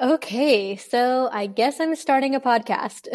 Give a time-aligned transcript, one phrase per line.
[0.00, 3.06] Okay, so I guess I'm starting a podcast.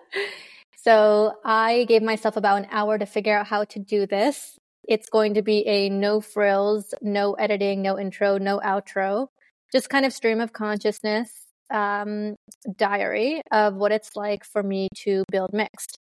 [0.76, 4.58] so I gave myself about an hour to figure out how to do this.
[4.86, 9.28] It's going to be a no frills, no editing, no intro, no outro,
[9.72, 11.32] just kind of stream of consciousness
[11.70, 12.36] um,
[12.76, 15.96] diary of what it's like for me to build Mixed.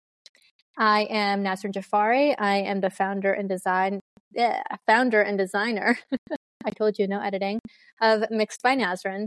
[0.78, 2.36] I am Nasrin Jafari.
[2.40, 4.00] I am the founder and design
[4.32, 5.98] yeah, founder and designer.
[6.66, 7.60] I told you no editing
[8.02, 9.26] of Mixed by Nasrin.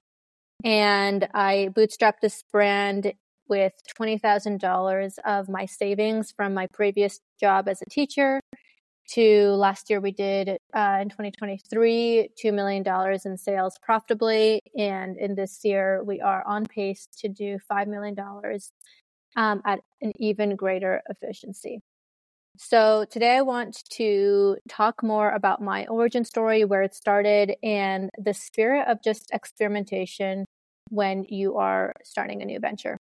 [0.64, 3.12] And I bootstrapped this brand
[3.48, 8.40] with $20,000 of my savings from my previous job as a teacher
[9.08, 12.84] to last year we did uh, in 2023 $2 million
[13.24, 18.14] in sales profitably and in this year we are on pace to do $5 million
[19.36, 21.80] um, at an even greater efficiency.
[22.58, 28.10] So today i want to talk more about my origin story where it started and
[28.22, 30.44] the spirit of just experimentation
[30.90, 32.98] when you are starting a new venture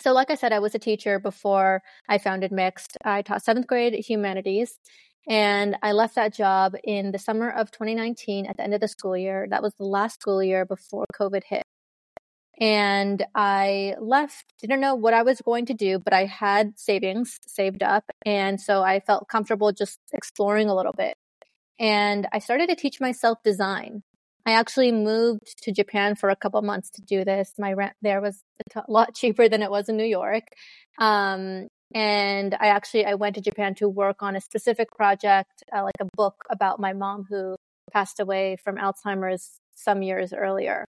[0.00, 2.96] so, like I said, I was a teacher before I founded Mixed.
[3.04, 4.78] I taught seventh grade humanities,
[5.28, 8.88] and I left that job in the summer of 2019 at the end of the
[8.88, 9.46] school year.
[9.50, 11.64] That was the last school year before COVID hit.
[12.60, 17.38] And I left, didn't know what I was going to do, but I had savings
[17.46, 18.04] saved up.
[18.24, 21.14] And so I felt comfortable just exploring a little bit.
[21.78, 24.02] And I started to teach myself design.
[24.48, 27.52] I actually moved to Japan for a couple months to do this.
[27.58, 28.42] My rent there was
[28.74, 30.44] a lot cheaper than it was in New York.
[30.98, 35.82] Um, and I actually I went to Japan to work on a specific project, uh,
[35.82, 37.56] like a book about my mom who
[37.92, 40.86] passed away from Alzheimer's some years earlier.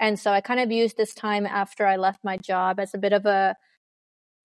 [0.00, 2.98] And so I kind of used this time after I left my job as a
[2.98, 3.54] bit of a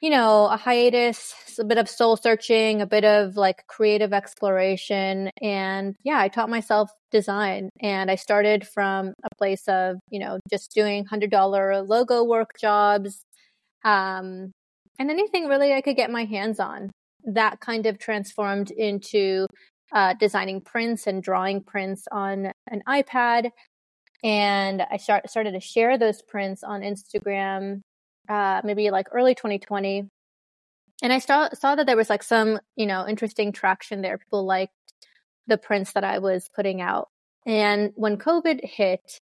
[0.02, 5.30] you know, a hiatus, a bit of soul searching, a bit of like creative exploration.
[5.42, 10.40] And yeah, I taught myself design and I started from a place of, you know,
[10.50, 13.24] just doing $100 logo work jobs,
[13.84, 14.52] um,
[15.00, 16.92] and anything really I could get my hands on.
[17.24, 19.48] That kind of transformed into
[19.94, 23.50] uh, designing prints and drawing prints on an iPad.
[24.24, 27.82] And I start, started to share those prints on Instagram
[28.30, 30.08] uh, maybe like early 2020.
[31.02, 34.18] And I saw, saw that there was like some, you know, interesting traction there.
[34.18, 34.74] People liked
[35.48, 37.10] the prints that I was putting out.
[37.46, 39.20] And when COVID hit,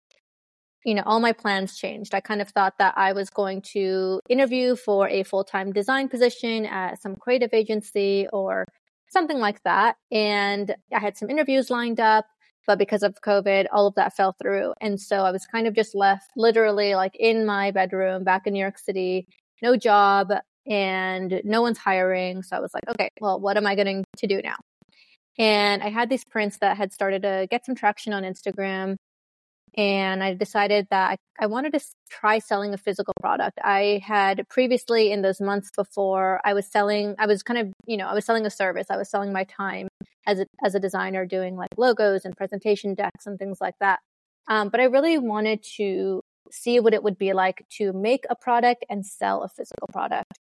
[0.86, 2.16] you know, all my plans changed.
[2.16, 6.10] I kind of thought that I was going to interview for a full time design
[6.10, 8.66] position at some creative agency or
[9.10, 9.98] something like that.
[10.12, 12.26] And I had some interviews lined up.
[12.68, 14.74] But because of COVID, all of that fell through.
[14.82, 18.54] And so I was kind of just left literally like in my bedroom back in
[18.54, 19.28] New York City,
[19.62, 20.32] no job
[20.68, 22.44] and no one's hiring.
[22.44, 24.58] So I was like, okay, well, what am I going to do now?
[25.40, 28.98] And I had these prints that had started to get some traction on Instagram
[29.78, 33.58] and I decided that I, wanted to try selling a physical product.
[33.64, 37.16] I had previously, in those months before, I was selling.
[37.18, 38.88] I was kind of, you know, I was selling a service.
[38.90, 39.88] I was selling my time
[40.28, 44.00] as a as a designer, doing like logos and presentation decks and things like that.
[44.50, 46.22] Um, but I really wanted to
[46.52, 50.38] see what it would be like to make a product and sell a physical product.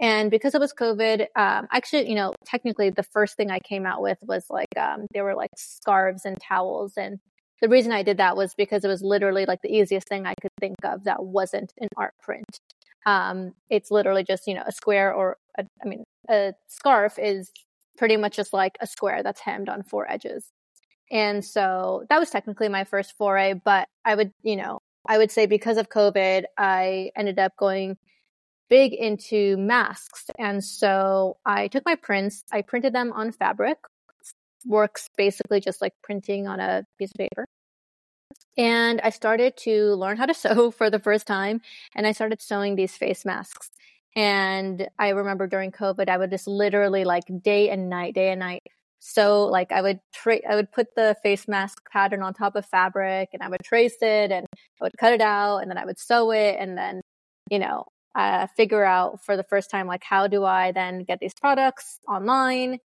[0.00, 3.86] And because it was COVID, um, actually, you know, technically the first thing I came
[3.86, 7.20] out with was like, um, there were like scarves and towels and
[7.62, 10.34] the reason I did that was because it was literally like the easiest thing I
[10.42, 12.58] could think of that wasn't an art print.
[13.06, 17.52] Um, it's literally just, you know, a square or, a, I mean, a scarf is
[17.96, 20.50] pretty much just like a square that's hemmed on four edges.
[21.10, 25.30] And so that was technically my first foray, but I would, you know, I would
[25.30, 27.96] say because of COVID, I ended up going
[28.68, 30.24] big into masks.
[30.36, 33.78] And so I took my prints, I printed them on fabric,
[34.66, 37.46] works basically just like printing on a piece of paper.
[38.56, 41.60] And I started to learn how to sew for the first time.
[41.94, 43.70] And I started sewing these face masks.
[44.14, 48.40] And I remember during COVID, I would just literally like day and night, day and
[48.40, 48.62] night.
[48.98, 52.66] So like I would tra- I would put the face mask pattern on top of
[52.66, 54.46] fabric and I would trace it and
[54.80, 57.00] I would cut it out and then I would sew it and then,
[57.50, 61.18] you know, uh, figure out for the first time like how do I then get
[61.18, 62.78] these products online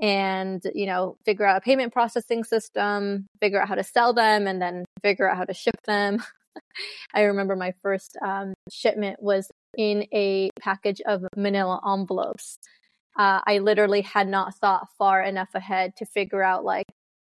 [0.00, 4.46] and you know figure out a payment processing system figure out how to sell them
[4.46, 6.22] and then figure out how to ship them.
[7.14, 12.58] I remember my first um, shipment was in a package of manila envelopes.
[13.16, 16.86] Uh, i literally had not thought far enough ahead to figure out like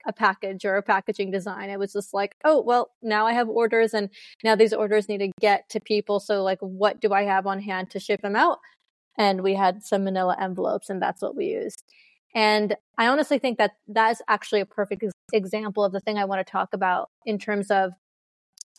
[0.06, 1.70] a package or a packaging design.
[1.70, 4.10] It was just like oh well now i have orders and
[4.44, 7.60] now these orders need to get to people so like what do i have on
[7.60, 8.60] hand to ship them out?
[9.18, 11.84] And we had some manila envelopes and that's what we used
[12.36, 16.26] and I honestly think that that is actually a perfect example of the thing I
[16.26, 17.94] want to talk about in terms of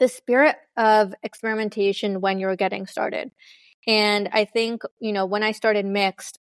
[0.00, 3.30] the spirit of experimentation when you're getting started.
[3.86, 6.38] And I think, you know, when I started mixed,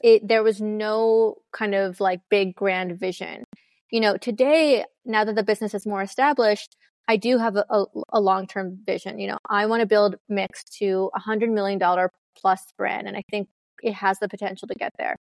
[0.00, 3.44] it there was no kind of like big grand vision.
[3.90, 7.84] You know, today, now that the business is more established, I do have a, a,
[8.14, 9.18] a long term vision.
[9.18, 13.16] You know, I want to build Mixed to a hundred million dollar plus brand, and
[13.16, 13.48] I think
[13.82, 15.16] it has the potential to get there.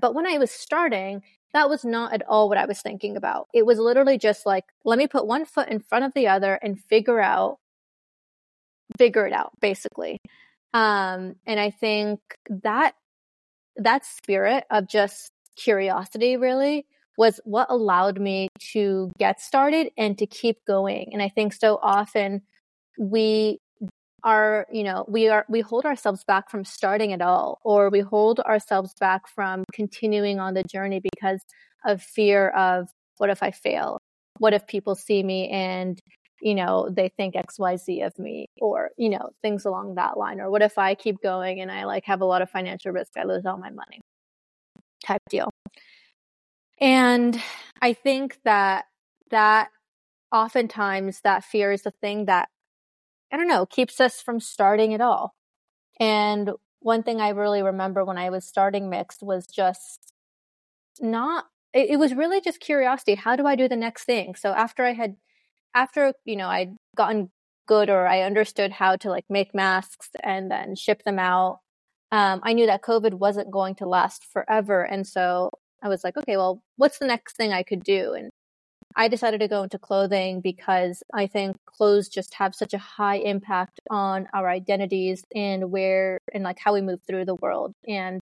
[0.00, 3.48] But when I was starting, that was not at all what I was thinking about.
[3.52, 6.54] It was literally just like, let me put one foot in front of the other
[6.54, 7.58] and figure out,
[8.98, 10.18] figure it out, basically.
[10.72, 12.94] Um, and I think that
[13.76, 16.86] that spirit of just curiosity really
[17.16, 21.10] was what allowed me to get started and to keep going.
[21.12, 22.42] And I think so often
[22.98, 23.58] we
[24.24, 28.00] are, you know, we are, we hold ourselves back from starting at all, or we
[28.00, 31.40] hold ourselves back from continuing on the journey because
[31.84, 32.88] of fear of
[33.18, 33.98] what if I fail?
[34.38, 35.98] What if people see me and,
[36.40, 40.40] you know, they think XYZ of me or, you know, things along that line?
[40.40, 43.12] Or what if I keep going and I like have a lot of financial risk?
[43.18, 44.00] I lose all my money
[45.04, 45.50] type deal.
[46.80, 47.40] And
[47.82, 48.86] I think that
[49.30, 49.68] that
[50.32, 52.48] oftentimes that fear is the thing that
[53.32, 55.34] I don't know, keeps us from starting at all.
[55.98, 56.50] And
[56.80, 60.12] one thing I really remember when I was starting mixed was just
[61.00, 63.14] not it, it was really just curiosity.
[63.14, 64.34] How do I do the next thing?
[64.34, 65.16] So after I had
[65.74, 67.30] after, you know, I'd gotten
[67.66, 71.60] good or I understood how to like make masks and then ship them out,
[72.12, 74.82] um, I knew that COVID wasn't going to last forever.
[74.82, 75.50] And so
[75.82, 78.14] I was like, okay, well, what's the next thing I could do?
[78.14, 78.30] And
[78.96, 83.16] I decided to go into clothing because I think clothes just have such a high
[83.16, 87.72] impact on our identities and where and like how we move through the world.
[87.86, 88.20] And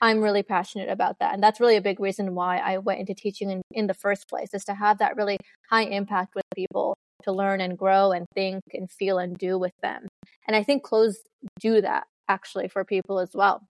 [0.00, 1.34] I'm really passionate about that.
[1.34, 4.28] And that's really a big reason why I went into teaching in, in the first
[4.28, 5.38] place is to have that really
[5.70, 9.72] high impact with people to learn and grow and think and feel and do with
[9.82, 10.06] them.
[10.46, 11.18] And I think clothes
[11.60, 13.62] do that actually for people as well.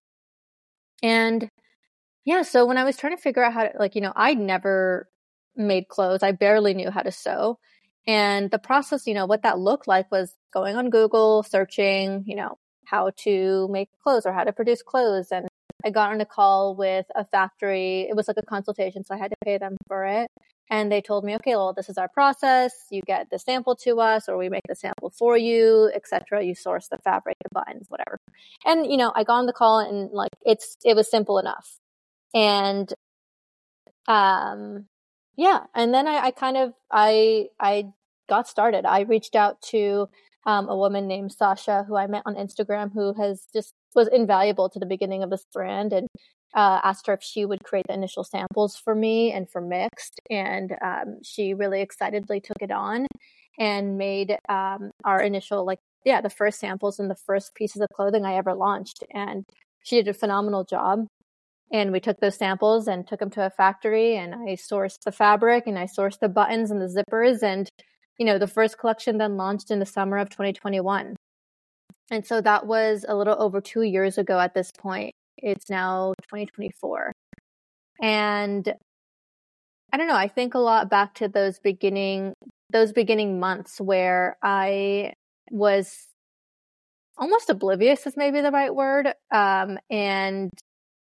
[1.02, 1.48] And
[2.24, 4.38] yeah, so when I was trying to figure out how to, like, you know, I'd
[4.38, 5.08] never
[5.56, 6.22] made clothes.
[6.22, 7.58] I barely knew how to sew.
[8.06, 12.36] And the process, you know, what that looked like was going on Google, searching, you
[12.36, 15.28] know, how to make clothes or how to produce clothes.
[15.32, 15.48] And
[15.84, 18.02] I got on a call with a factory.
[18.08, 20.28] It was like a consultation, so I had to pay them for it.
[20.68, 22.72] And they told me, okay, well, this is our process.
[22.90, 26.44] You get the sample to us, or we make the sample for you, etc.
[26.44, 28.18] You source the fabric, the buttons, whatever.
[28.64, 31.78] And you know, I got on the call, and like it's it was simple enough
[32.36, 32.92] and
[34.08, 34.86] um
[35.36, 37.86] yeah and then I, I kind of i i
[38.28, 38.84] got started.
[38.84, 40.08] I reached out to
[40.46, 44.68] um, a woman named sasha who i met on instagram who has just was invaluable
[44.70, 46.08] to the beginning of this brand and
[46.54, 50.20] uh, asked her if she would create the initial samples for me and for mixed
[50.30, 53.06] and um, she really excitedly took it on
[53.58, 57.88] and made um, our initial like yeah the first samples and the first pieces of
[57.94, 59.44] clothing i ever launched and
[59.82, 61.06] she did a phenomenal job
[61.72, 65.12] and we took those samples and took them to a factory and I sourced the
[65.12, 67.42] fabric and I sourced the buttons and the zippers.
[67.42, 67.68] And,
[68.18, 71.16] you know, the first collection then launched in the summer of 2021.
[72.10, 75.12] And so that was a little over two years ago at this point.
[75.38, 77.12] It's now 2024.
[78.00, 78.72] And
[79.92, 82.34] I don't know, I think a lot back to those beginning
[82.70, 85.12] those beginning months where I
[85.50, 86.08] was
[87.16, 90.50] almost oblivious is maybe the right word um, and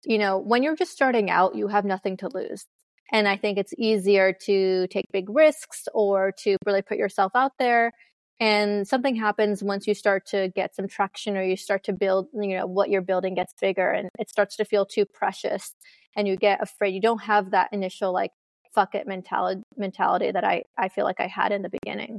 [0.04, 2.66] you know, when you're just starting out, you have nothing to lose.
[3.12, 7.52] And I think it's easier to take big risks or to really put yourself out
[7.60, 7.92] there.
[8.40, 12.28] And something happens once you start to get some traction or you start to build,
[12.34, 15.74] you know, what you're building gets bigger and it starts to feel too precious
[16.16, 16.96] and you get afraid.
[16.96, 18.32] You don't have that initial like
[18.74, 22.18] fuck it mentality mentality that I, I feel like I had in the beginning.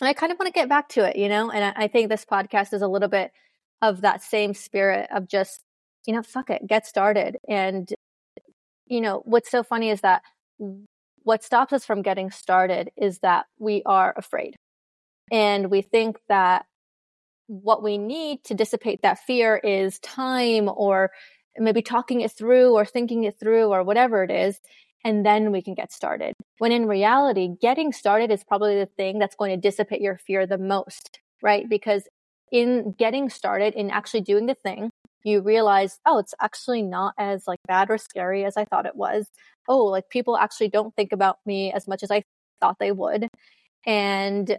[0.00, 1.88] And I kind of want to get back to it, you know, and I, I
[1.88, 3.30] think this podcast is a little bit
[3.80, 5.60] of that same spirit of just
[6.06, 7.36] you know, fuck it, get started.
[7.48, 7.92] And,
[8.86, 10.22] you know, what's so funny is that
[11.22, 14.56] what stops us from getting started is that we are afraid.
[15.32, 16.66] And we think that
[17.46, 21.10] what we need to dissipate that fear is time or
[21.56, 24.58] maybe talking it through or thinking it through or whatever it is.
[25.04, 26.32] And then we can get started.
[26.58, 30.46] When in reality, getting started is probably the thing that's going to dissipate your fear
[30.46, 31.68] the most, right?
[31.68, 32.08] Because
[32.50, 34.90] in getting started, in actually doing the thing,
[35.24, 38.96] you realize, oh, it's actually not as like bad or scary as I thought it
[38.96, 39.26] was.
[39.68, 42.22] Oh, like people actually don't think about me as much as I
[42.60, 43.28] thought they would.
[43.86, 44.58] And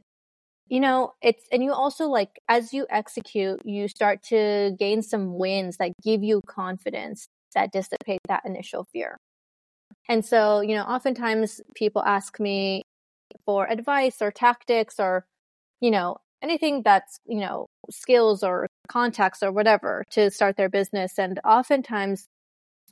[0.67, 5.37] you know, it's and you also like as you execute, you start to gain some
[5.37, 9.17] wins that give you confidence that dissipate that initial fear.
[10.09, 12.83] And so, you know, oftentimes people ask me
[13.45, 15.25] for advice or tactics or
[15.81, 21.17] you know, anything that's, you know, skills or contacts or whatever to start their business.
[21.17, 22.27] And oftentimes,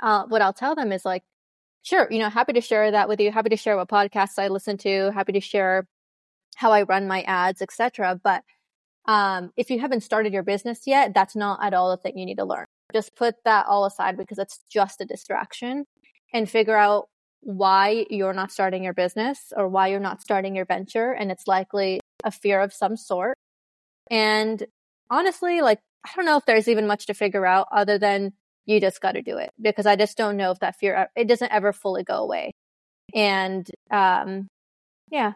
[0.01, 1.23] uh, what I'll tell them is like,
[1.83, 3.31] sure, you know, happy to share that with you.
[3.31, 5.11] Happy to share what podcasts I listen to.
[5.13, 5.87] Happy to share
[6.55, 8.19] how I run my ads, etc.
[8.23, 8.43] But
[9.05, 12.25] um, if you haven't started your business yet, that's not at all the thing you
[12.25, 12.65] need to learn.
[12.93, 15.85] Just put that all aside because it's just a distraction
[16.33, 17.09] and figure out
[17.41, 21.11] why you're not starting your business or why you're not starting your venture.
[21.11, 23.37] And it's likely a fear of some sort.
[24.09, 24.63] And
[25.09, 28.33] honestly, like, I don't know if there's even much to figure out other than
[28.65, 31.27] you just got to do it because I just don't know if that fear, it
[31.27, 32.51] doesn't ever fully go away.
[33.13, 34.47] And, um,
[35.11, 35.33] yeah,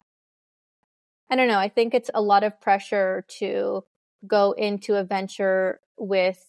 [1.29, 1.59] I don't know.
[1.59, 3.83] I think it's a lot of pressure to
[4.25, 6.43] go into a venture with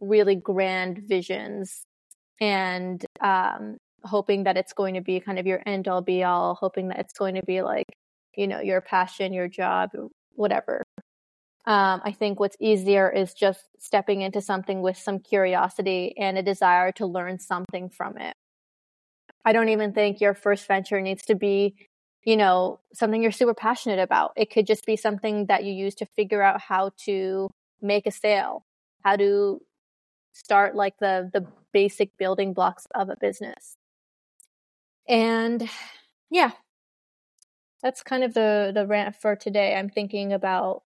[0.00, 1.82] really grand visions
[2.40, 6.54] and um, hoping that it's going to be kind of your end all be all,
[6.54, 7.86] hoping that it's going to be like,
[8.36, 9.90] you know, your passion, your job,
[10.34, 10.82] whatever.
[11.64, 16.42] Um, I think what's easier is just stepping into something with some curiosity and a
[16.42, 18.34] desire to learn something from it.
[19.44, 21.76] I don't even think your first venture needs to be,
[22.24, 24.32] you know, something you're super passionate about.
[24.36, 27.48] It could just be something that you use to figure out how to
[27.80, 28.64] make a sale,
[29.04, 29.60] how to
[30.32, 33.76] start like the the basic building blocks of a business.
[35.08, 35.68] And
[36.30, 36.52] yeah,
[37.82, 39.74] that's kind of the the rant for today.
[39.74, 40.82] I'm thinking about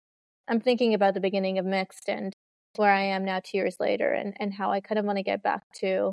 [0.48, 2.32] I'm thinking about the beginning of mixed and
[2.76, 5.22] where I am now two years later and, and how I kind of want to
[5.22, 6.12] get back to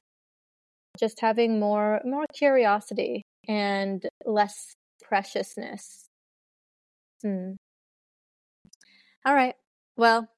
[0.99, 6.07] just having more more curiosity and less preciousness.
[7.23, 7.53] Hmm.
[9.25, 9.55] All right.
[9.97, 10.29] Well,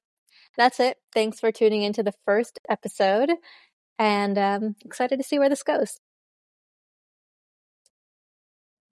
[0.56, 0.98] that's it.
[1.14, 3.30] Thanks for tuning into the first episode
[3.98, 5.98] and um, excited to see where this goes.